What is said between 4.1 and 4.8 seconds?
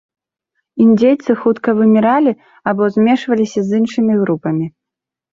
групамі.